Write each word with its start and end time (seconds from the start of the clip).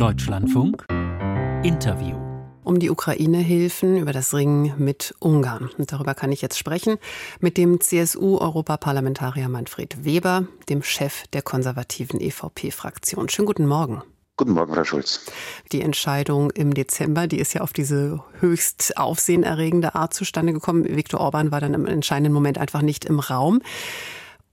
Deutschlandfunk 0.00 0.86
Interview 1.62 2.16
um 2.64 2.78
die 2.78 2.88
Ukraine-Hilfen 2.88 3.98
über 3.98 4.14
das 4.14 4.32
Ringen 4.32 4.72
mit 4.78 5.14
Ungarn. 5.18 5.68
Und 5.76 5.92
darüber 5.92 6.14
kann 6.14 6.32
ich 6.32 6.40
jetzt 6.40 6.58
sprechen 6.58 6.96
mit 7.40 7.58
dem 7.58 7.82
CSU-Europaparlamentarier 7.82 9.50
Manfred 9.50 10.02
Weber, 10.02 10.46
dem 10.70 10.82
Chef 10.82 11.26
der 11.34 11.42
konservativen 11.42 12.18
EVP-Fraktion. 12.18 13.28
Schönen 13.28 13.44
guten 13.44 13.66
Morgen. 13.66 14.02
Guten 14.38 14.52
Morgen, 14.52 14.72
Frau 14.72 14.84
Schulz. 14.84 15.26
Die 15.70 15.82
Entscheidung 15.82 16.50
im 16.52 16.72
Dezember, 16.72 17.26
die 17.26 17.38
ist 17.38 17.52
ja 17.52 17.60
auf 17.60 17.74
diese 17.74 18.24
höchst 18.38 18.96
aufsehenerregende 18.96 19.94
Art 19.94 20.14
zustande 20.14 20.54
gekommen. 20.54 20.86
Viktor 20.96 21.20
Orban 21.20 21.52
war 21.52 21.60
dann 21.60 21.74
im 21.74 21.84
entscheidenden 21.84 22.32
Moment 22.32 22.56
einfach 22.56 22.80
nicht 22.80 23.04
im 23.04 23.20
Raum. 23.20 23.60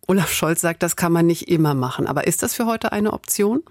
Olaf 0.07 0.29
Scholz 0.29 0.59
sagt, 0.59 0.83
das 0.83 0.97
kann 0.97 1.13
man 1.13 1.25
nicht 1.25 1.47
immer 1.47 1.73
machen. 1.73 2.05
Aber 2.05 2.27
ist 2.27 2.43
das 2.43 2.53
für 2.53 2.65
heute 2.65 2.91
eine 2.91 3.13
Option? 3.13 3.63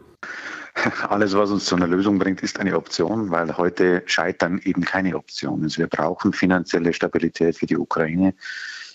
Alles, 1.09 1.35
was 1.35 1.51
uns 1.51 1.65
zu 1.65 1.77
einer 1.77 1.87
Lösung 1.87 2.19
bringt, 2.19 2.43
ist 2.43 2.61
eine 2.61 2.77
Option, 2.77 3.30
weil 3.30 3.57
heute 3.57 4.03
Scheitern 4.07 4.61
eben 4.65 4.84
keine 4.84 5.17
Option 5.17 5.65
ist. 5.65 5.79
Wir 5.79 5.87
brauchen 5.87 6.33
finanzielle 6.33 6.93
Stabilität 6.93 7.57
für 7.57 7.67
die 7.67 7.77
Ukraine. 7.77 8.34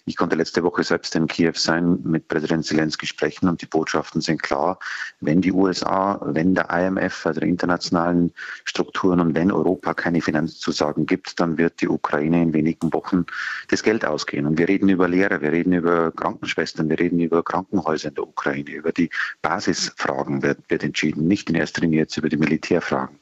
Ich 0.06 0.16
konnte 0.16 0.36
letzte 0.36 0.64
Woche 0.64 0.84
selbst 0.84 1.16
in 1.16 1.28
Kiew 1.28 1.54
sein, 1.56 2.00
mit 2.04 2.28
Präsident 2.28 2.66
Zelensky 2.66 3.06
sprechen 3.06 3.48
und 3.48 3.62
die 3.62 3.68
Botschaften 3.68 4.20
sind 4.20 4.42
klar. 4.42 4.80
Wenn 5.20 5.42
die 5.42 5.52
USA, 5.52 6.20
wenn 6.24 6.56
der 6.56 6.72
IMF, 6.72 7.28
also 7.28 7.40
die 7.40 7.50
internationalen 7.50 8.34
Strukturen 8.66 9.20
und 9.20 9.36
wenn 9.36 9.52
Europa 9.52 9.94
keine 9.94 10.22
Finanzzusagen 10.22 11.06
gibt, 11.06 11.40
dann 11.40 11.60
wird 11.60 11.82
die 11.82 11.88
Ukraine 11.88 12.42
in 12.42 12.54
wenigen 12.54 12.92
Wochen 12.94 13.28
das 13.68 13.84
Geld 13.84 14.04
ausgehen. 14.04 14.48
Und 14.48 14.58
wir 14.58 14.68
reden 14.68 14.90
über 14.90 15.08
Lehrer, 15.08 15.40
wir 15.42 15.52
reden 15.52 15.74
über 15.74 16.12
Krankenschwestern, 16.12 16.90
wir 16.90 17.00
reden 17.00 17.20
über 17.20 17.44
Krankenhäuser 17.44 18.10
in 18.10 18.16
der 18.16 18.28
Ukraine, 18.28 18.72
über 18.72 18.92
die 18.92 19.12
Basisfragen 19.44 20.42
wird, 20.42 20.58
wird 20.70 20.84
entschieden, 20.84 21.28
nicht 21.28 21.48
in 21.50 21.56
erster 21.56 21.82
Linie 21.82 22.00
jetzt 22.00 22.18
über 22.18 22.30
die 22.30 22.38
Militärfragen. 22.38 23.20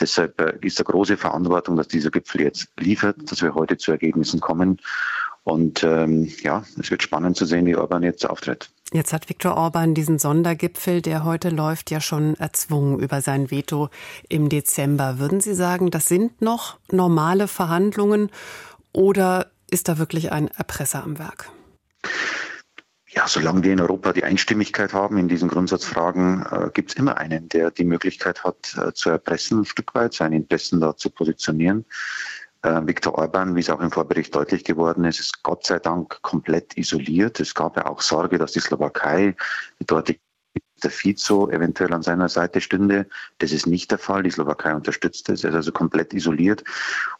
Deshalb 0.00 0.40
äh, 0.40 0.54
ist 0.60 0.80
eine 0.80 0.86
große 0.86 1.16
Verantwortung, 1.16 1.76
dass 1.76 1.86
dieser 1.86 2.10
Gipfel 2.10 2.40
jetzt 2.40 2.68
liefert, 2.80 3.30
dass 3.30 3.42
wir 3.42 3.54
heute 3.54 3.76
zu 3.76 3.92
Ergebnissen 3.92 4.40
kommen. 4.40 4.80
Und 5.46 5.84
ähm, 5.84 6.28
ja, 6.42 6.64
es 6.76 6.90
wird 6.90 7.04
spannend 7.04 7.36
zu 7.36 7.44
sehen, 7.44 7.66
wie 7.66 7.76
Orban 7.76 8.02
jetzt 8.02 8.28
auftritt. 8.28 8.68
Jetzt 8.92 9.12
hat 9.12 9.28
Viktor 9.28 9.56
Orban 9.56 9.94
diesen 9.94 10.18
Sondergipfel, 10.18 11.02
der 11.02 11.22
heute 11.22 11.50
läuft, 11.50 11.92
ja 11.92 12.00
schon 12.00 12.34
erzwungen 12.34 12.98
über 12.98 13.20
sein 13.20 13.48
Veto 13.48 13.88
im 14.28 14.48
Dezember. 14.48 15.20
Würden 15.20 15.40
Sie 15.40 15.54
sagen, 15.54 15.92
das 15.92 16.06
sind 16.06 16.42
noch 16.42 16.78
normale 16.90 17.46
Verhandlungen 17.46 18.30
oder 18.92 19.46
ist 19.70 19.86
da 19.86 19.98
wirklich 19.98 20.32
ein 20.32 20.48
Erpresser 20.48 21.04
am 21.04 21.16
Werk? 21.20 21.48
Ja, 23.06 23.28
solange 23.28 23.62
wir 23.62 23.72
in 23.72 23.80
Europa 23.80 24.12
die 24.14 24.24
Einstimmigkeit 24.24 24.92
haben 24.92 25.16
in 25.16 25.28
diesen 25.28 25.48
Grundsatzfragen, 25.48 26.44
äh, 26.50 26.70
gibt 26.74 26.90
es 26.90 26.96
immer 26.96 27.18
einen, 27.18 27.48
der 27.50 27.70
die 27.70 27.84
Möglichkeit 27.84 28.42
hat, 28.42 28.76
äh, 28.76 28.92
zu 28.94 29.10
erpressen, 29.10 29.60
ein 29.60 29.64
Stück 29.64 29.94
weit 29.94 30.12
seine 30.12 30.34
Interessen 30.34 30.80
da 30.80 30.96
zu 30.96 31.08
positionieren. 31.08 31.84
Äh, 32.62 32.86
Viktor 32.86 33.16
Orban, 33.16 33.54
wie 33.54 33.60
es 33.60 33.70
auch 33.70 33.80
im 33.80 33.90
Vorbericht 33.90 34.34
deutlich 34.34 34.64
geworden 34.64 35.04
ist, 35.04 35.20
ist 35.20 35.42
Gott 35.42 35.66
sei 35.66 35.78
Dank 35.78 36.20
komplett 36.22 36.76
isoliert. 36.76 37.40
Es 37.40 37.54
gab 37.54 37.76
ja 37.76 37.86
auch 37.86 38.00
Sorge, 38.00 38.38
dass 38.38 38.52
die 38.52 38.60
Slowakei, 38.60 39.36
die 39.80 39.86
dortige 39.86 40.20
der 40.82 40.90
Fico 40.90 41.48
eventuell 41.50 41.92
an 41.92 42.02
seiner 42.02 42.28
Seite 42.28 42.60
stünde. 42.60 43.06
Das 43.38 43.52
ist 43.52 43.66
nicht 43.66 43.90
der 43.90 43.98
Fall. 43.98 44.22
Die 44.22 44.30
Slowakei 44.30 44.74
unterstützt 44.74 45.28
es. 45.28 45.44
Er 45.44 45.50
ist 45.50 45.56
also 45.56 45.72
komplett 45.72 46.12
isoliert. 46.12 46.64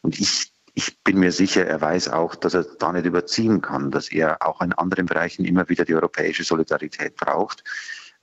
Und 0.03 0.19
ich, 0.19 0.53
ich 0.75 1.03
bin 1.03 1.19
mir 1.19 1.33
sicher, 1.33 1.67
er 1.67 1.81
weiß 1.81 2.09
auch, 2.09 2.35
dass 2.35 2.55
er 2.55 2.65
da 2.65 2.93
nicht 2.93 3.07
überziehen 3.07 3.63
kann, 3.63 3.91
dass 3.91 4.11
er 4.11 4.47
auch 4.47 4.61
in 4.61 4.73
anderen 4.75 5.07
Bereichen 5.07 5.45
immer 5.45 5.69
wieder 5.69 5.85
die 5.85 5.95
europäische 5.95 6.45
Solidarität 6.45 7.17
braucht. 7.17 7.65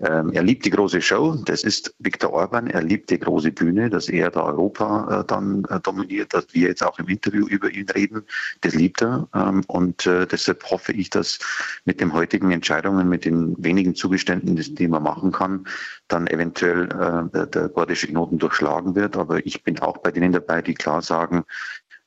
Ähm, 0.04 0.32
er 0.34 0.44
liebt 0.44 0.66
die 0.66 0.70
große 0.70 1.02
Show, 1.02 1.36
das 1.46 1.64
ist 1.64 1.96
Viktor 2.00 2.34
Orban, 2.34 2.68
er 2.68 2.84
liebt 2.84 3.10
die 3.10 3.20
große 3.20 3.52
Bühne, 3.52 3.90
dass 3.90 4.10
er 4.10 4.32
da 4.32 4.44
Europa 4.44 5.22
äh, 5.22 5.26
dann 5.26 5.64
äh, 5.70 5.80
dominiert, 5.80 6.34
dass 6.34 6.48
wir 6.52 6.68
jetzt 6.68 6.84
auch 6.84 7.00
im 7.00 7.08
Interview 7.08 7.48
über 7.48 7.70
ihn 7.72 7.90
reden, 7.90 8.24
das 8.62 8.76
liebt 8.76 9.02
er. 9.02 9.30
Ähm, 9.34 9.64
und 9.68 10.06
äh, 10.06 10.28
deshalb 10.28 10.64
hoffe 10.70 10.92
ich, 10.92 11.10
dass 11.10 11.40
mit 11.86 12.02
den 12.02 12.12
heutigen 12.12 12.52
Entscheidungen, 12.52 13.08
mit 13.08 13.24
den 13.24 13.56
wenigen 13.64 13.96
Zugeständen, 13.96 14.56
die 14.56 14.88
man 14.88 15.04
machen 15.04 15.32
kann, 15.32 15.68
dann 16.10 16.28
eventuell 16.28 16.88
der, 17.34 17.48
der 17.48 17.70
gordische 17.70 18.08
Knoten 18.08 18.38
durchschlagen 18.38 18.96
wird. 18.96 19.18
Aber 19.18 19.46
ich 19.46 19.64
bin 19.64 19.80
auch 19.80 19.98
bei 20.00 20.12
denen 20.12 20.32
dabei, 20.32 20.62
die 20.62 20.74
klar 20.74 21.02
sagen, 21.02 21.44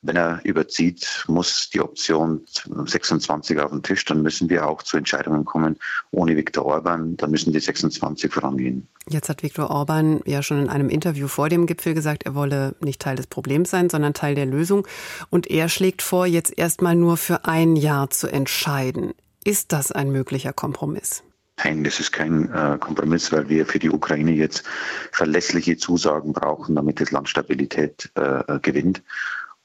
wenn 0.01 0.15
er 0.15 0.39
überzieht, 0.43 1.25
muss 1.27 1.69
die 1.71 1.81
Option 1.81 2.41
26 2.85 3.59
auf 3.59 3.71
den 3.71 3.83
Tisch. 3.83 4.05
Dann 4.05 4.21
müssen 4.21 4.49
wir 4.49 4.67
auch 4.67 4.83
zu 4.83 4.97
Entscheidungen 4.97 5.43
kommen 5.43 5.77
ohne 6.11 6.35
Viktor 6.35 6.65
Orban. 6.65 7.17
Dann 7.17 7.31
müssen 7.31 7.51
die 7.51 7.59
26 7.59 8.31
vorangehen. 8.31 8.87
Jetzt 9.09 9.29
hat 9.29 9.41
Viktor 9.41 9.69
Orban 9.69 10.21
ja 10.25 10.43
schon 10.43 10.61
in 10.61 10.69
einem 10.69 10.89
Interview 10.89 11.27
vor 11.27 11.49
dem 11.49 11.65
Gipfel 11.65 11.93
gesagt, 11.93 12.23
er 12.23 12.35
wolle 12.35 12.75
nicht 12.79 13.01
Teil 13.01 13.15
des 13.15 13.27
Problems 13.27 13.69
sein, 13.69 13.89
sondern 13.89 14.13
Teil 14.13 14.35
der 14.35 14.45
Lösung. 14.45 14.87
Und 15.29 15.49
er 15.49 15.69
schlägt 15.69 16.01
vor, 16.01 16.25
jetzt 16.25 16.57
erstmal 16.57 16.95
nur 16.95 17.17
für 17.17 17.45
ein 17.45 17.75
Jahr 17.75 18.09
zu 18.09 18.27
entscheiden. 18.27 19.13
Ist 19.43 19.71
das 19.71 19.91
ein 19.91 20.11
möglicher 20.11 20.53
Kompromiss? 20.53 21.23
Nein, 21.63 21.83
das 21.83 21.99
ist 21.99 22.11
kein 22.11 22.51
äh, 22.53 22.77
Kompromiss, 22.79 23.31
weil 23.31 23.49
wir 23.49 23.65
für 23.65 23.79
die 23.79 23.89
Ukraine 23.89 24.31
jetzt 24.31 24.63
verlässliche 25.11 25.77
Zusagen 25.77 26.33
brauchen, 26.33 26.75
damit 26.75 27.01
das 27.01 27.11
Land 27.11 27.29
Stabilität 27.29 28.11
äh, 28.13 28.59
gewinnt. 28.59 29.01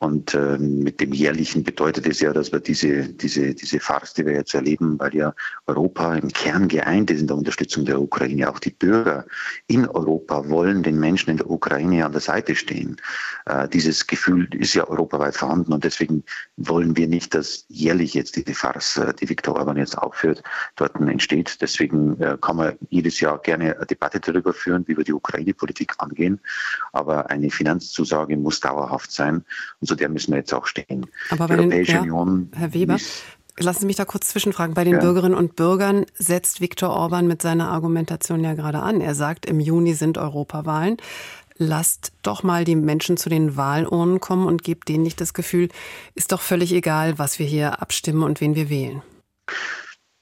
Und 0.02 0.34
äh, 0.34 0.58
mit 0.58 1.00
dem 1.00 1.12
Jährlichen 1.12 1.62
bedeutet 1.62 2.08
es 2.08 2.18
ja, 2.18 2.32
dass 2.32 2.50
wir 2.50 2.58
diese, 2.58 3.04
diese, 3.04 3.54
diese 3.54 3.78
Farce, 3.78 4.14
die 4.14 4.26
wir 4.26 4.32
jetzt 4.32 4.52
erleben, 4.52 4.98
weil 4.98 5.14
ja 5.14 5.32
Europa 5.68 6.16
im 6.16 6.26
Kern 6.26 6.66
geeint 6.66 7.08
ist 7.12 7.20
in 7.20 7.28
der 7.28 7.36
Unterstützung 7.36 7.84
der 7.84 8.00
Ukraine. 8.00 8.50
Auch 8.50 8.58
die 8.58 8.70
Bürger 8.70 9.24
in 9.68 9.86
Europa 9.86 10.48
wollen 10.48 10.82
den 10.82 10.98
Menschen 10.98 11.30
in 11.30 11.36
der 11.36 11.48
Ukraine 11.48 12.04
an 12.04 12.10
der 12.10 12.20
Seite 12.20 12.56
stehen. 12.56 12.96
Äh, 13.46 13.68
dieses 13.68 14.08
Gefühl 14.08 14.52
ist 14.56 14.74
ja 14.74 14.88
europaweit 14.88 15.36
vorhanden 15.36 15.72
und 15.72 15.84
deswegen 15.84 16.24
wollen 16.56 16.96
wir 16.96 17.06
nicht, 17.06 17.32
dass 17.32 17.64
jährlich 17.69 18.14
jetzt 18.14 18.34
diese 18.34 18.54
Farce, 18.54 18.96
äh, 18.96 19.14
die 19.14 19.28
Viktor 19.28 19.54
Orban 19.54 19.76
jetzt 19.76 19.96
aufführt, 19.96 20.42
dort 20.74 20.96
entsteht. 20.96 21.58
Deswegen 21.60 22.20
äh, 22.20 22.36
kann 22.40 22.56
man 22.56 22.72
jedes 22.90 23.20
Jahr 23.20 23.38
gerne 23.38 23.76
eine 23.76 23.86
Debatte 23.86 24.19
darüber 24.19 24.52
führen, 24.52 24.82
wie 24.88 24.96
wir 24.96 25.04
die 25.04 25.12
Ukraine-Politik 25.12 25.94
angehen. 25.98 26.40
Aber 26.92 27.30
eine 27.30 27.50
Finanzzusage 27.50 28.36
muss 28.36 28.58
dauerhaft 28.58 29.12
sein. 29.12 29.44
Und 29.80 29.91
zu 29.92 29.97
der 29.97 30.08
müssen 30.08 30.32
wir 30.32 30.38
jetzt 30.38 30.54
auch 30.54 30.66
stehen. 30.66 31.06
Aber 31.30 31.48
bei 31.48 31.56
die 31.56 31.60
Europäische 31.60 31.92
den, 31.92 31.97
ja, 31.97 32.00
Union. 32.03 32.50
Herr 32.54 32.75
Weber. 32.75 32.97
Lassen 33.58 33.80
Sie 33.80 33.86
mich 33.86 33.97
da 33.97 34.06
kurz 34.06 34.30
zwischenfragen. 34.30 34.75
Bei 34.75 34.84
den 34.84 34.94
ja. 34.94 35.00
Bürgerinnen 35.00 35.36
und 35.36 35.56
Bürgern 35.56 36.06
setzt 36.14 36.62
Viktor 36.62 36.91
Orban 36.91 37.26
mit 37.26 37.42
seiner 37.42 37.69
Argumentation 37.69 38.42
ja 38.42 38.54
gerade 38.54 38.78
an. 38.78 39.02
Er 39.02 39.14
sagt, 39.14 39.44
im 39.44 39.60
Juni 39.60 39.92
sind 39.92 40.16
Europawahlen. 40.16 40.97
Lasst 41.58 42.12
doch 42.22 42.42
mal 42.42 42.64
die 42.64 42.75
Menschen 42.75 43.19
zu 43.19 43.28
den 43.28 43.56
Wahlurnen 43.56 44.20
kommen 44.20 44.47
und 44.47 44.64
gebt 44.64 44.88
denen 44.88 45.02
nicht 45.02 45.20
das 45.20 45.34
Gefühl, 45.34 45.69
ist 46.14 46.32
doch 46.32 46.41
völlig 46.41 46.72
egal, 46.72 47.19
was 47.19 47.38
wir 47.38 47.47
hier 47.47 47.82
abstimmen 47.82 48.22
und 48.22 48.41
wen 48.41 48.54
wir 48.54 48.70
wählen. 48.70 49.02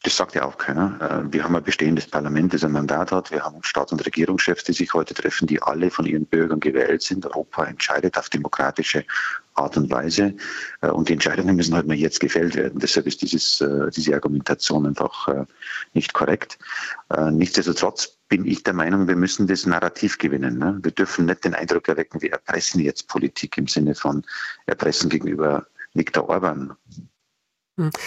Das 0.03 0.17
sagt 0.17 0.35
ja 0.35 0.45
auch 0.45 0.57
keiner. 0.57 0.99
Äh, 1.01 1.33
wir 1.33 1.45
haben 1.45 1.55
ein 1.55 1.63
bestehendes 1.63 2.07
Parlament, 2.07 2.55
das 2.55 2.65
ein 2.65 2.73
Mandat 2.73 3.13
hat. 3.13 3.31
Wir 3.31 3.45
haben 3.45 3.63
Staats- 3.63 3.93
und 3.93 4.05
Regierungschefs, 4.05 4.65
die 4.65 4.73
sich 4.73 4.95
heute 4.95 5.13
treffen, 5.13 5.47
die 5.47 5.63
alle 5.63 5.91
von 5.91 6.07
ihren 6.07 6.25
Bürgern 6.25 6.59
gewählt 6.59 7.03
sind. 7.03 7.27
Europa 7.27 7.65
entscheidet 7.65 8.17
auf 8.17 8.31
demokratische 8.31 9.05
Art 9.55 9.77
und 9.77 9.91
Weise. 9.91 10.35
Äh, 10.81 10.89
und 10.89 11.09
die 11.09 11.15
Entscheidungen 11.15 11.57
müssen 11.57 11.75
halt 11.75 11.87
mal 11.87 11.97
jetzt 11.97 12.21
gefällt 12.21 12.55
werden. 12.57 12.81
Deshalb 12.81 13.07
ist 13.07 13.23
dieses, 13.23 13.61
äh, 13.61 13.91
diese 13.91 14.15
Argumentation 14.15 14.87
einfach 14.87 15.29
nicht 15.93 16.13
korrekt. 16.13 16.59
Nichtsdestotrotz 17.31 18.17
bin 18.29 18.47
ich 18.47 18.63
der 18.63 18.75
Meinung, 18.75 19.09
wir 19.09 19.17
müssen 19.17 19.47
das 19.47 19.67
Narrativ 19.67 20.19
gewinnen. 20.19 20.59
Ne? 20.59 20.79
Wir 20.83 20.93
dürfen 20.93 21.27
nicht 21.27 21.45
den 21.45 21.55
Eindruck 21.55 21.89
erwecken, 21.89 22.23
wir 22.23 22.33
erpressen 22.33 22.81
jetzt 22.81 23.09
Politik 23.09 23.59
im 23.59 23.67
Sinne 23.67 23.95
von 23.95 24.25
Erpressen 24.67 25.11
gegenüber 25.11 25.67
Viktor 25.95 26.29
Orban. 26.29 26.73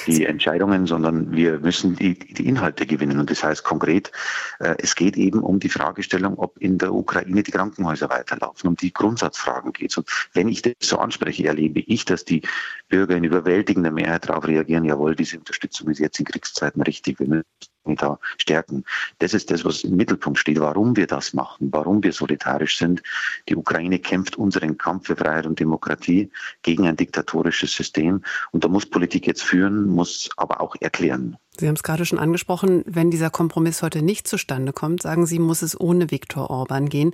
Die 0.07 0.25
Entscheidungen, 0.25 0.85
sondern 0.85 1.31
wir 1.31 1.59
müssen 1.59 1.95
die, 1.95 2.17
die 2.17 2.47
Inhalte 2.47 2.85
gewinnen. 2.85 3.19
Und 3.19 3.29
das 3.29 3.43
heißt 3.43 3.63
konkret, 3.63 4.11
äh, 4.59 4.75
es 4.77 4.95
geht 4.95 5.17
eben 5.17 5.39
um 5.39 5.59
die 5.59 5.69
Fragestellung, 5.69 6.37
ob 6.37 6.57
in 6.59 6.77
der 6.77 6.93
Ukraine 6.93 7.43
die 7.43 7.51
Krankenhäuser 7.51 8.09
weiterlaufen. 8.09 8.67
Um 8.69 8.75
die 8.75 8.93
Grundsatzfragen 8.93 9.73
geht 9.73 9.91
es. 9.91 9.97
Und 9.97 10.09
wenn 10.33 10.47
ich 10.47 10.61
das 10.61 10.73
so 10.81 10.97
anspreche, 10.97 11.47
erlebe 11.47 11.79
ich, 11.79 12.05
dass 12.05 12.25
die 12.25 12.41
Bürger 12.89 13.15
in 13.15 13.23
überwältigender 13.23 13.91
Mehrheit 13.91 14.29
darauf 14.29 14.47
reagieren, 14.47 14.85
jawohl, 14.85 15.15
diese 15.15 15.37
Unterstützung 15.39 15.89
ist 15.89 15.99
jetzt 15.99 16.19
in 16.19 16.25
Kriegszeiten 16.25 16.81
richtig. 16.81 17.19
Wir 17.19 17.27
müssen 17.27 17.45
da 17.85 18.19
stärken. 18.37 18.83
Das 19.19 19.33
ist 19.33 19.51
das, 19.51 19.65
was 19.65 19.83
im 19.83 19.95
Mittelpunkt 19.95 20.39
steht, 20.39 20.59
warum 20.59 20.95
wir 20.95 21.07
das 21.07 21.33
machen, 21.33 21.69
warum 21.71 22.03
wir 22.03 22.13
solidarisch 22.13 22.77
sind. 22.77 23.03
Die 23.49 23.55
Ukraine 23.55 23.99
kämpft 23.99 24.37
unseren 24.37 24.77
Kampf 24.77 25.07
für 25.07 25.15
Freiheit 25.15 25.45
und 25.45 25.59
Demokratie 25.59 26.31
gegen 26.61 26.87
ein 26.87 26.95
diktatorisches 26.95 27.73
System. 27.73 28.23
Und 28.51 28.63
da 28.63 28.67
muss 28.67 28.85
Politik 28.85 29.27
jetzt 29.27 29.43
führen, 29.43 29.87
muss 29.87 30.29
aber 30.37 30.61
auch 30.61 30.75
erklären. 30.79 31.37
Sie 31.57 31.67
haben 31.67 31.75
es 31.75 31.83
gerade 31.83 32.05
schon 32.05 32.19
angesprochen, 32.19 32.83
wenn 32.87 33.11
dieser 33.11 33.29
Kompromiss 33.29 33.83
heute 33.83 34.01
nicht 34.01 34.27
zustande 34.27 34.73
kommt, 34.73 35.03
sagen 35.03 35.25
Sie, 35.25 35.37
muss 35.37 35.61
es 35.61 35.79
ohne 35.79 36.09
Viktor 36.09 36.49
Orban 36.49 36.89
gehen. 36.89 37.13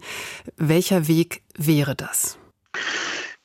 Welcher 0.55 1.07
Weg 1.07 1.43
wäre 1.57 1.95
das? 1.95 2.37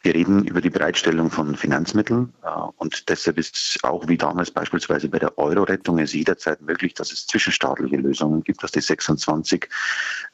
Wir 0.05 0.15
reden 0.15 0.45
über 0.45 0.61
die 0.61 0.69
Bereitstellung 0.69 1.31
von 1.31 1.57
Finanzmitteln 1.57 2.31
äh, 2.43 2.49
und 2.77 3.09
deshalb 3.09 3.39
ist 3.39 3.79
auch 3.85 4.07
wie 4.07 4.19
damals 4.19 4.51
beispielsweise 4.51 5.09
bei 5.09 5.19
der 5.19 5.39
Euro-Rettung 5.39 5.99
es 5.99 6.13
jederzeit 6.13 6.61
möglich, 6.61 6.93
dass 6.93 7.11
es 7.11 7.27
zwischenstaatliche 7.27 7.97
Lösungen 7.97 8.45
gibt, 8.45 8.63
dass 8.63 8.73
die 8.73 8.83
26 8.83 9.67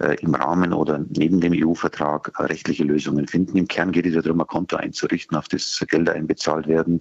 äh, 0.00 0.16
im 0.22 0.34
Rahmen 0.34 0.72
oder 0.72 0.98
neben 1.10 1.40
dem 1.40 1.52
EU-Vertrag 1.54 2.32
äh, 2.36 2.42
rechtliche 2.46 2.82
Lösungen 2.82 3.28
finden. 3.28 3.56
Im 3.56 3.68
Kern 3.68 3.92
geht 3.92 4.06
es 4.06 4.20
darum, 4.20 4.40
ein 4.40 4.46
Konto 4.48 4.74
einzurichten, 4.74 5.36
auf 5.36 5.46
das 5.46 5.84
Gelder 5.88 6.14
einbezahlt 6.14 6.66
werden, 6.66 7.00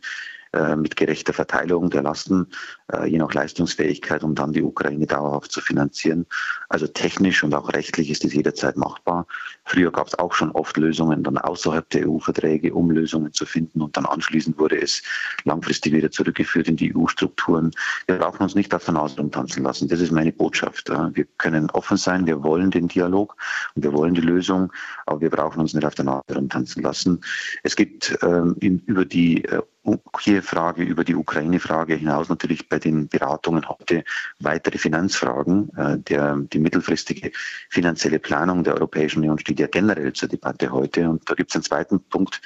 mit 0.76 0.96
gerechter 0.96 1.34
Verteilung 1.34 1.90
der 1.90 2.02
Lasten, 2.02 2.48
äh, 2.92 3.08
je 3.08 3.18
nach 3.18 3.34
Leistungsfähigkeit, 3.34 4.24
um 4.24 4.36
dann 4.36 4.54
die 4.54 4.64
Ukraine 4.64 5.06
dauerhaft 5.06 5.52
zu 5.52 5.62
finanzieren. 5.62 6.26
Also 6.70 6.88
technisch 6.88 7.44
und 7.44 7.54
auch 7.54 7.72
rechtlich 7.74 8.10
ist 8.10 8.26
es 8.26 8.34
jederzeit 8.34 8.78
machbar. 8.78 9.28
Früher 9.66 9.92
gab 9.92 10.08
es 10.08 10.18
auch 10.18 10.34
schon 10.34 10.52
oft 10.52 10.78
Lösungen 10.78 11.24
dann 11.24 11.38
außerhalb 11.38 11.88
der 11.90 12.10
EU-Verträge, 12.10 12.74
um 12.74 12.90
Lösungen 12.90 13.34
zu 13.34 13.46
finden 13.46 13.82
und 13.82 13.96
dann 13.96 14.06
anschließend 14.06 14.58
wurde 14.58 14.82
es 14.82 15.04
langfristig 15.44 15.94
wieder 15.94 16.12
zurückgeführt 16.12 16.68
in 16.68 16.78
die 16.78 16.96
EU-Strukturen. 16.96 17.72
Wir 18.08 18.18
brauchen 18.18 18.44
uns 18.44 18.56
nicht 18.56 18.74
auf 18.74 18.86
der 18.86 18.96
Nase 18.96 19.18
rumtanzen 19.18 19.64
lassen. 19.64 19.88
Das 19.88 20.00
ist 20.00 20.12
meine 20.12 20.32
Botschaft. 20.32 20.90
Wir 20.90 21.26
können 21.38 21.70
offen 21.72 21.98
sein, 21.98 22.26
wir 22.26 22.44
wollen 22.44 22.72
den 22.72 22.88
Dialog 22.88 23.36
und 23.76 23.84
wir 23.84 23.94
wollen 23.94 24.14
die 24.14 24.22
Lösung, 24.22 24.72
aber 25.06 25.22
wir 25.22 25.30
brauchen 25.30 25.60
uns 25.60 25.74
nicht 25.74 25.86
auf 25.86 25.96
der 25.96 26.06
Nase 26.06 26.36
rumtanzen 26.36 26.82
lassen. 26.82 27.22
Es 27.64 27.76
gibt 27.76 28.18
ähm, 28.22 28.56
über 28.60 29.06
die 29.06 29.46
äh, 29.46 29.62
Kiew-Frage, 29.98 30.84
über 30.84 31.04
die 31.04 31.16
Ukraine-Frage 31.16 31.96
hinaus 31.96 32.30
natürlich 32.30 32.70
bei 32.70 32.80
den 32.80 33.08
Beratungen 33.08 33.68
heute 33.68 34.04
weitere 34.40 34.78
Finanzfragen. 34.78 35.70
Äh, 35.78 36.00
der, 36.00 36.38
die 36.38 36.60
mittelfristige 36.60 37.32
finanzielle 37.70 38.20
Planung 38.20 38.64
der 38.64 38.76
Europäischen 38.76 39.20
Union 39.20 39.40
steht 39.40 39.60
ja 39.60 39.68
generell 39.68 40.14
zur 40.14 40.30
Debatte 40.30 40.72
heute. 40.72 41.10
Und 41.10 41.30
da 41.30 41.34
gibt 41.34 41.52
es 41.52 41.56
einen 41.56 41.64
zweiten 41.64 42.00
Punkt, 42.00 42.42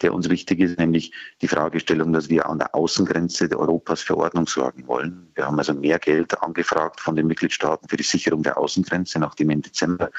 der 0.00 0.14
uns 0.14 0.28
wichtig 0.28 0.60
ist, 0.60 0.78
nämlich 0.78 1.12
die 1.40 1.48
Fragestellung, 1.48 2.12
dass 2.12 2.28
wir 2.28 2.48
an 2.48 2.58
der 2.58 2.74
Außengrenze 2.74 3.48
Europas 3.56 4.02
für 4.02 4.16
Ordnung 4.16 4.46
sorgen 4.46 4.86
wollen. 4.86 5.30
Wir 5.34 5.46
haben 5.46 5.58
also 5.58 5.74
mehr 5.74 5.98
Geld 5.98 6.40
angefragt 6.42 7.00
von 7.00 7.16
den 7.16 7.26
Mitgliedstaaten 7.26 7.88
für 7.88 7.96
die 7.96 8.02
Sicherung 8.02 8.42
der 8.42 8.58
Außengrenze, 8.58 9.18
nachdem 9.18 9.50
im 9.50 9.62
Dezember 9.62 10.10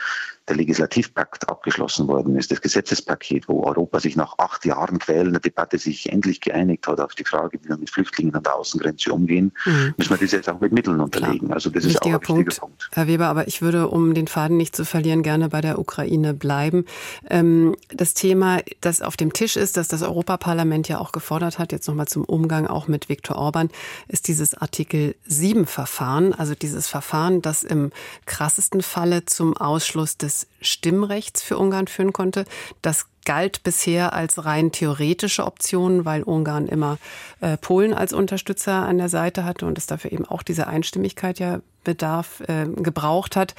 der 0.50 0.58
Legislativpakt 0.58 1.48
abgeschlossen 1.48 2.08
worden 2.08 2.36
ist, 2.36 2.52
das 2.52 2.62
Gesetzespaket, 2.62 3.48
wo 3.48 3.64
Europa 3.64 4.00
sich 4.02 4.18
nach 4.18 4.38
acht 4.38 4.66
Jahren 4.66 5.00
quälender 5.00 5.40
Debatte 5.40 5.78
sich 5.78 6.12
endlich 6.12 6.42
geeinigt 6.42 6.86
hat 6.88 7.00
auf 7.00 7.16
die 7.16 7.24
Frage, 7.24 7.60
wie 7.62 7.70
wir 7.70 7.78
mit 7.78 7.90
Flüchtlingen 7.90 8.36
an 8.36 8.44
der 8.44 8.56
Außengrenze 8.56 9.14
umgehen, 9.14 9.54
mhm. 9.66 9.94
müssen 9.98 10.10
wir 10.10 10.18
das 10.18 10.32
jetzt 10.32 10.50
auch 10.50 10.60
mit 10.60 10.74
Mitteln 10.74 11.00
unterlegen. 11.00 11.48
Klar. 11.48 11.56
Also 11.56 11.70
das 11.70 11.86
ist 11.86 12.02
auch 12.02 12.06
ein 12.06 12.14
wichtiger 12.14 12.34
Punkt, 12.34 12.60
Punkt. 12.60 12.90
Herr 12.92 13.08
Weber, 13.08 13.28
aber 13.28 13.48
ich 13.48 13.62
würde, 13.62 13.88
um 13.88 14.14
den 14.14 14.28
Faden 14.28 14.58
nicht 14.58 14.76
zu 14.76 14.84
verlieren, 14.84 15.24
gerne 15.24 15.48
bei 15.48 15.62
der 15.62 15.80
Ukraine 15.80 16.34
bleiben. 16.34 16.86
Ähm, 17.30 17.76
das 17.88 18.14
Thema, 18.14 18.60
das 18.82 19.02
auf 19.02 19.16
dem 19.16 19.32
Tisch 19.32 19.56
ist, 19.56 19.78
das 19.78 19.88
das 19.88 20.02
Europaparlament 20.02 20.90
ja 20.90 21.00
auch 21.00 21.14
gefordert 21.14 21.58
hat, 21.58 21.72
jetzt 21.72 21.88
nochmal 21.88 22.08
zum 22.08 22.26
Umgang 22.26 22.68
auch 22.68 22.90
mit 22.90 23.08
Viktor 23.08 23.38
Orban, 23.38 23.70
ist 24.10 24.28
dieses 24.28 24.56
Artikel 24.56 25.16
7 25.26 25.66
Verfahren, 25.68 26.34
also 26.34 26.54
dieses 26.54 26.88
Verfahren, 26.88 27.42
das 27.42 27.64
im 27.64 27.92
krassesten 28.26 28.82
Falle 28.82 29.24
zum 29.26 29.56
Ausschluss 29.56 30.18
des 30.18 30.33
des 30.34 30.48
Stimmrechts 30.62 31.44
für 31.44 31.58
Ungarn 31.58 31.88
führen 31.88 32.14
konnte. 32.14 32.46
Das 32.82 33.08
galt 33.26 33.64
bisher 33.64 34.14
als 34.14 34.46
rein 34.46 34.72
theoretische 34.72 35.46
Option, 35.46 36.06
weil 36.06 36.24
Ungarn 36.24 36.68
immer 36.68 36.98
äh, 37.42 37.58
Polen 37.58 37.94
als 37.94 38.14
Unterstützer 38.14 38.74
an 38.74 38.98
der 38.98 39.10
Seite 39.10 39.46
hatte 39.46 39.66
und 39.66 39.78
es 39.78 39.88
dafür 39.88 40.12
eben 40.12 40.26
auch 40.26 40.44
diese 40.44 40.68
Einstimmigkeit 40.68 41.40
ja 41.40 41.62
bedarf, 41.84 42.42
äh, 42.48 42.66
gebraucht 42.66 43.36
hat. 43.36 43.56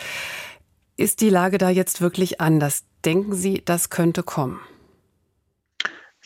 Ist 0.97 1.21
die 1.21 1.31
Lage 1.31 1.59
da 1.59 1.71
jetzt 1.71 2.01
wirklich 2.01 2.41
anders? 2.41 2.85
Denken 3.05 3.35
Sie, 3.35 3.63
das 3.65 3.91
könnte 3.91 4.23
kommen? 4.23 4.61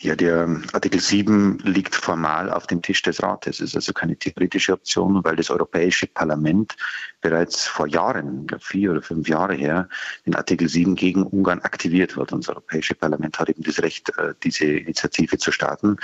Ja, 0.01 0.15
der 0.15 0.61
Artikel 0.71 1.01
7 1.01 1.57
liegt 1.59 1.93
formal 1.93 2.49
auf 2.49 2.67
dem 2.67 2.81
Tisch 2.81 3.01
des 3.01 3.21
Rates. 3.21 3.59
Es 3.59 3.71
ist 3.71 3.75
also 3.75 3.91
keine 3.91 4.15
theoretische 4.15 4.71
Option, 4.71 5.21
weil 5.25 5.35
das 5.35 5.49
Europäische 5.49 6.07
Parlament 6.07 6.77
bereits 7.19 7.67
vor 7.67 7.85
Jahren, 7.85 8.47
vier 8.61 8.91
oder 8.91 9.01
fünf 9.01 9.27
Jahre 9.27 9.55
her, 9.55 9.89
den 10.25 10.35
Artikel 10.35 10.69
7 10.69 10.95
gegen 10.95 11.23
Ungarn 11.23 11.59
aktiviert 11.59 12.15
hat. 12.15 12.31
Und 12.31 12.45
das 12.45 12.49
Europäische 12.49 12.95
Parlament 12.95 13.39
hat 13.39 13.49
eben 13.49 13.61
das 13.63 13.81
Recht, 13.81 14.09
äh, 14.17 14.33
diese 14.41 14.67
Initiative 14.67 15.37
zu 15.37 15.51
starten. 15.51 15.97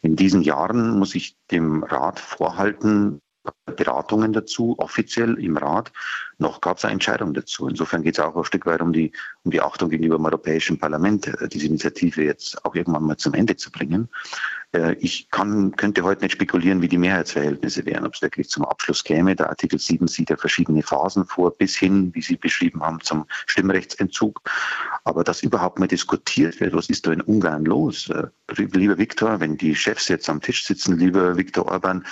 In 0.00 0.16
diesen 0.16 0.40
Jahren 0.40 0.98
muss 0.98 1.14
ich 1.14 1.36
dem 1.50 1.82
Rat 1.82 2.20
vorhalten, 2.20 3.20
Beratungen 3.76 4.32
dazu, 4.32 4.74
offiziell 4.78 5.38
im 5.38 5.56
Rat. 5.56 5.92
Noch 6.38 6.60
gab 6.60 6.78
es 6.78 6.84
eine 6.84 6.94
Entscheidung 6.94 7.34
dazu. 7.34 7.68
Insofern 7.68 8.02
geht 8.02 8.18
es 8.18 8.24
auch 8.24 8.36
ein 8.36 8.44
Stück 8.44 8.66
weit 8.66 8.80
um 8.80 8.92
die, 8.92 9.12
um 9.44 9.50
die 9.50 9.60
Achtung 9.60 9.90
gegenüber 9.90 10.16
dem 10.16 10.26
Europäischen 10.26 10.78
Parlament, 10.78 11.26
äh, 11.26 11.48
diese 11.48 11.66
Initiative 11.66 12.22
jetzt 12.22 12.64
auch 12.64 12.74
irgendwann 12.74 13.04
mal 13.04 13.16
zum 13.16 13.34
Ende 13.34 13.56
zu 13.56 13.70
bringen. 13.70 14.08
Äh, 14.72 14.94
ich 14.94 15.30
kann, 15.30 15.74
könnte 15.76 16.02
heute 16.02 16.22
nicht 16.22 16.32
spekulieren, 16.32 16.82
wie 16.82 16.88
die 16.88 16.98
Mehrheitsverhältnisse 16.98 17.84
wären, 17.86 18.06
ob 18.06 18.14
es 18.14 18.22
wirklich 18.22 18.48
zum 18.48 18.64
Abschluss 18.64 19.04
käme. 19.04 19.36
Der 19.36 19.50
Artikel 19.50 19.78
7 19.78 20.08
sieht 20.08 20.30
ja 20.30 20.36
verschiedene 20.36 20.82
Phasen 20.82 21.26
vor, 21.26 21.52
bis 21.52 21.76
hin, 21.76 22.10
wie 22.14 22.22
Sie 22.22 22.36
beschrieben 22.36 22.82
haben, 22.82 23.00
zum 23.00 23.26
Stimmrechtsentzug. 23.46 24.40
Aber 25.04 25.24
dass 25.24 25.42
überhaupt 25.42 25.78
mal 25.78 25.88
diskutiert 25.88 26.60
wird, 26.60 26.74
was 26.74 26.88
ist 26.88 27.06
da 27.06 27.12
in 27.12 27.20
Ungarn 27.20 27.64
los? 27.64 28.08
Äh, 28.10 28.26
lieber 28.56 28.98
Viktor, 28.98 29.40
wenn 29.40 29.56
die 29.56 29.74
Chefs 29.74 30.08
jetzt 30.08 30.28
am 30.28 30.40
Tisch 30.40 30.66
sitzen, 30.66 30.98
lieber 30.98 31.36
Viktor 31.36 31.66
Orban, 31.66 32.04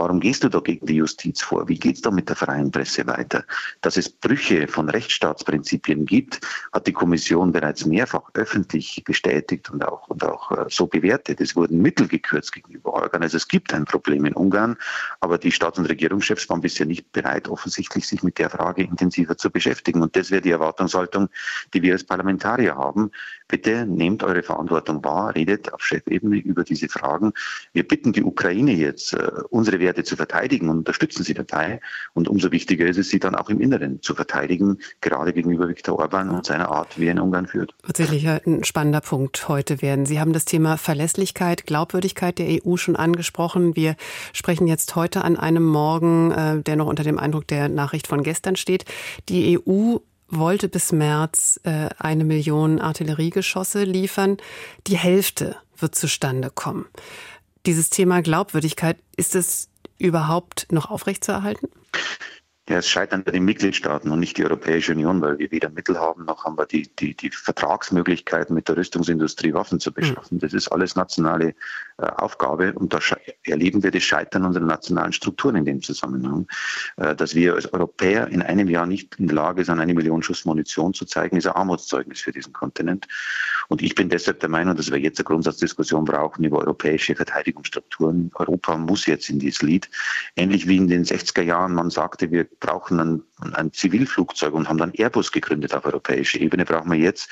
Warum 0.00 0.18
gehst 0.18 0.42
du 0.42 0.48
da 0.48 0.60
gegen 0.60 0.86
die 0.86 0.94
Justiz 0.94 1.42
vor? 1.42 1.68
Wie 1.68 1.78
geht 1.78 1.96
es 1.96 2.00
da 2.00 2.10
mit 2.10 2.26
der 2.30 2.34
freien 2.34 2.70
Presse 2.70 3.06
weiter? 3.06 3.44
Dass 3.82 3.98
es 3.98 4.08
Brüche 4.08 4.66
von 4.66 4.88
Rechtsstaatsprinzipien 4.88 6.06
gibt, 6.06 6.40
hat 6.72 6.86
die 6.86 6.94
Kommission 6.94 7.52
bereits 7.52 7.84
mehrfach 7.84 8.22
öffentlich 8.32 9.02
bestätigt 9.04 9.68
und 9.68 9.84
auch, 9.86 10.08
und 10.08 10.24
auch 10.24 10.52
äh, 10.52 10.64
so 10.70 10.86
bewertet. 10.86 11.42
Es 11.42 11.54
wurden 11.54 11.82
Mittel 11.82 12.08
gekürzt 12.08 12.52
gegenüber 12.52 12.94
Organ. 12.94 13.20
Also 13.20 13.36
es 13.36 13.46
gibt 13.46 13.74
ein 13.74 13.84
Problem 13.84 14.24
in 14.24 14.32
Ungarn, 14.32 14.78
aber 15.20 15.36
die 15.36 15.52
Staats- 15.52 15.78
und 15.78 15.84
Regierungschefs 15.84 16.48
waren 16.48 16.62
bisher 16.62 16.86
nicht 16.86 17.12
bereit, 17.12 17.46
offensichtlich 17.48 18.08
sich 18.08 18.22
mit 18.22 18.38
der 18.38 18.48
Frage 18.48 18.84
intensiver 18.84 19.36
zu 19.36 19.50
beschäftigen. 19.50 20.00
Und 20.00 20.16
das 20.16 20.30
wäre 20.30 20.40
die 20.40 20.52
Erwartungshaltung, 20.52 21.28
die 21.74 21.82
wir 21.82 21.92
als 21.92 22.04
Parlamentarier 22.04 22.74
haben. 22.74 23.10
Bitte 23.50 23.84
nehmt 23.84 24.22
eure 24.22 24.44
Verantwortung 24.44 25.02
wahr, 25.02 25.34
redet 25.34 25.72
auf 25.72 25.82
Chefebene 25.82 26.36
über 26.36 26.62
diese 26.62 26.88
Fragen. 26.88 27.32
Wir 27.72 27.86
bitten 27.86 28.12
die 28.12 28.22
Ukraine 28.22 28.72
jetzt, 28.72 29.12
äh, 29.12 29.28
unsere 29.50 29.80
Werte 29.80 30.04
zu 30.04 30.14
verteidigen 30.14 30.68
und 30.68 30.78
unterstützen 30.78 31.24
sie 31.24 31.34
dabei. 31.34 31.80
Und 32.14 32.28
umso 32.28 32.52
wichtiger 32.52 32.86
ist 32.86 32.96
es, 32.96 33.08
sie 33.08 33.18
dann 33.18 33.34
auch 33.34 33.48
im 33.48 33.60
Inneren 33.60 34.00
zu 34.02 34.14
verteidigen, 34.14 34.78
gerade 35.00 35.32
gegenüber 35.32 35.68
Viktor 35.68 35.98
Orban 35.98 36.30
und 36.30 36.46
seiner 36.46 36.70
Art, 36.70 36.98
wie 37.00 37.06
er 37.06 37.12
in 37.12 37.18
Ungarn 37.18 37.48
führt. 37.48 37.74
Tatsächlich 37.84 38.28
ein 38.28 38.62
spannender 38.62 39.00
Punkt 39.00 39.48
heute 39.48 39.82
werden. 39.82 40.06
Sie 40.06 40.20
haben 40.20 40.32
das 40.32 40.44
Thema 40.44 40.76
Verlässlichkeit, 40.76 41.66
Glaubwürdigkeit 41.66 42.38
der 42.38 42.60
EU 42.64 42.76
schon 42.76 42.94
angesprochen. 42.94 43.74
Wir 43.74 43.96
sprechen 44.32 44.68
jetzt 44.68 44.94
heute 44.94 45.24
an 45.24 45.36
einem 45.36 45.64
Morgen, 45.64 46.30
äh, 46.30 46.62
der 46.62 46.76
noch 46.76 46.86
unter 46.86 47.02
dem 47.02 47.18
Eindruck 47.18 47.48
der 47.48 47.68
Nachricht 47.68 48.06
von 48.06 48.22
gestern 48.22 48.54
steht. 48.54 48.84
Die 49.28 49.58
EU 49.58 49.98
wollte 50.30 50.68
bis 50.68 50.92
März 50.92 51.60
äh, 51.64 51.88
eine 51.98 52.24
Million 52.24 52.80
Artilleriegeschosse 52.80 53.84
liefern. 53.84 54.38
Die 54.86 54.96
Hälfte 54.96 55.56
wird 55.76 55.94
zustande 55.94 56.50
kommen. 56.50 56.86
Dieses 57.66 57.90
Thema 57.90 58.22
Glaubwürdigkeit, 58.22 58.96
ist 59.16 59.34
es 59.34 59.68
überhaupt 59.98 60.66
noch 60.70 60.90
aufrechtzuerhalten? 60.90 61.68
Ja, 62.68 62.76
es 62.76 62.88
scheitern 62.88 63.24
bei 63.24 63.32
den 63.32 63.44
Mitgliedstaaten 63.44 64.12
und 64.12 64.20
nicht 64.20 64.36
die 64.36 64.44
Europäische 64.44 64.92
Union, 64.92 65.20
weil 65.20 65.38
wir 65.38 65.50
weder 65.50 65.70
Mittel 65.70 65.98
haben, 65.98 66.24
noch 66.24 66.44
haben 66.44 66.56
wir 66.56 66.66
die, 66.66 66.88
die, 67.00 67.16
die 67.16 67.30
Vertragsmöglichkeiten 67.30 68.54
mit 68.54 68.68
der 68.68 68.76
Rüstungsindustrie 68.76 69.54
Waffen 69.54 69.80
zu 69.80 69.92
beschaffen. 69.92 70.38
Das 70.38 70.52
ist 70.52 70.68
alles 70.68 70.94
nationale 70.94 71.54
äh, 71.98 72.02
Aufgabe 72.02 72.72
und 72.74 72.92
da 72.92 73.00
erleben 73.44 73.82
wir 73.82 73.90
das 73.90 74.04
Scheitern 74.04 74.44
unserer 74.44 74.66
nationalen 74.66 75.12
Strukturen 75.12 75.56
in 75.56 75.64
dem 75.64 75.82
Zusammenhang. 75.82 76.46
Äh, 76.96 77.16
dass 77.16 77.34
wir 77.34 77.54
als 77.54 77.72
Europäer 77.72 78.28
in 78.28 78.42
einem 78.42 78.68
Jahr 78.68 78.86
nicht 78.86 79.16
in 79.16 79.26
der 79.26 79.36
Lage 79.36 79.64
sind, 79.64 79.80
eine 79.80 79.94
Million 79.94 80.22
Schuss 80.22 80.44
Munition 80.44 80.94
zu 80.94 81.06
zeigen, 81.06 81.38
ist 81.38 81.46
ein 81.46 81.54
Armutszeugnis 81.54 82.20
für 82.20 82.30
diesen 82.30 82.52
Kontinent. 82.52 83.08
Und 83.70 83.82
ich 83.82 83.94
bin 83.94 84.08
deshalb 84.08 84.40
der 84.40 84.48
Meinung, 84.48 84.74
dass 84.74 84.90
wir 84.90 84.98
jetzt 84.98 85.20
eine 85.20 85.26
Grundsatzdiskussion 85.26 86.04
brauchen 86.04 86.42
über 86.42 86.58
europäische 86.58 87.14
Verteidigungsstrukturen. 87.14 88.32
Europa 88.34 88.76
muss 88.76 89.06
jetzt 89.06 89.30
in 89.30 89.38
dieses 89.38 89.62
Lied. 89.62 89.88
Ähnlich 90.34 90.66
wie 90.66 90.76
in 90.76 90.88
den 90.88 91.04
60er 91.04 91.42
Jahren 91.42 91.74
man 91.74 91.88
sagte, 91.88 92.32
wir 92.32 92.48
brauchen 92.58 92.98
ein, 92.98 93.22
ein 93.52 93.72
Zivilflugzeug 93.72 94.54
und 94.54 94.68
haben 94.68 94.78
dann 94.78 94.90
Airbus 94.92 95.30
gegründet 95.30 95.72
auf 95.72 95.84
europäischer 95.84 96.40
Ebene, 96.40 96.64
brauchen 96.64 96.90
wir 96.90 96.98
jetzt 96.98 97.30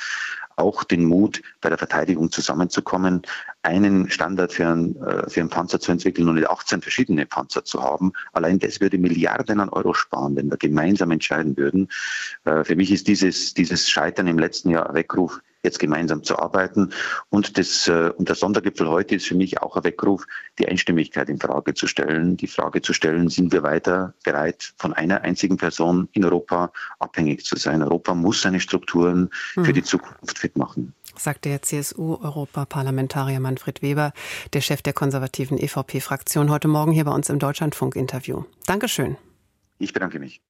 auch 0.54 0.85
den 0.85 1.04
Mut, 1.04 1.42
bei 1.61 1.71
der 1.71 1.78
Verteidigung 1.78 2.30
zusammenzukommen, 2.30 3.23
einen 3.62 4.09
Standard 4.09 4.52
für 4.52 4.68
einen, 4.68 4.95
äh, 5.02 5.28
für 5.28 5.40
einen 5.40 5.50
Panzer 5.50 5.80
zu 5.80 5.90
entwickeln 5.90 6.28
und 6.28 6.37
nicht 6.37 6.49
18 6.49 6.83
verschiedene 6.83 7.26
Panzer 7.26 7.64
zu 7.64 7.83
haben. 7.83 8.12
Allein 8.33 8.61
das 8.61 8.80
würde 8.80 8.99
Milliarden 8.99 9.59
an 9.59 9.71
Euro 9.71 9.92
sparen, 9.92 10.37
wenn 10.37 10.50
wir 10.50 10.57
gemeinsam 10.57 11.11
entscheiden 11.11 11.57
würden. 11.57 11.88
Äh, 12.45 12.62
für 12.62 12.76
mich 12.76 12.92
ist 12.92 13.09
dieses, 13.09 13.54
dieses 13.54 13.90
Scheitern 13.90 14.28
im 14.28 14.38
letzten 14.38 14.71
Jahr 14.71 14.88
ein 14.88 14.95
Weckruf, 14.95 15.40
jetzt 15.68 15.78
gemeinsam 15.78 16.25
zu 16.25 16.38
arbeiten. 16.38 16.90
Und, 17.30 17.58
das, 17.58 17.87
äh, 17.88 18.10
und 18.16 18.28
der 18.28 18.37
Sondergipfel 18.37 18.88
heute 18.88 19.14
ist 19.14 19.26
für 19.26 19.34
mich 19.34 19.60
auch 19.62 19.76
ein 19.76 19.84
Weckruf, 19.84 20.25
die 20.58 20.66
Einstimmigkeit 20.66 21.28
in 21.28 21.38
Frage 21.38 21.75
zu 21.75 21.87
stellen. 21.87 22.37
Die 22.37 22.46
Frage 22.46 22.82
zu 22.82 22.92
stellen, 22.92 23.28
sind 23.28 23.52
wir 23.52 23.62
weiter 23.62 24.14
bereit, 24.25 24.72
von 24.78 24.92
einer 24.92 25.22
einzigen 25.22 25.56
Person 25.56 26.08
in 26.12 26.25
Europa 26.25 26.72
abhängig 26.98 27.44
zu 27.44 27.56
sein? 27.56 27.82
Europa 27.82 28.14
muss 28.14 28.42
seine 28.42 28.60
Strukturen 28.60 29.30
für 29.54 29.72
die 29.72 29.82
Zukunft 29.82 30.38
fit 30.38 30.56
machen. 30.56 30.94
sagte 31.16 31.48
der 31.48 31.62
CSU-Europaparlamentarier 31.62 33.40
Manfred 33.40 33.82
Weber, 33.82 34.12
der 34.52 34.60
Chef 34.60 34.82
der 34.82 34.92
konservativen 34.92 35.58
EVP-Fraktion, 35.58 36.50
heute 36.50 36.68
Morgen 36.68 36.92
hier 36.92 37.04
bei 37.04 37.12
uns 37.12 37.28
im 37.28 37.38
Deutschlandfunk-Interview. 37.38 38.44
Dankeschön. 38.66 39.16
Ich 39.78 39.92
bedanke 39.92 40.18
mich. 40.18 40.40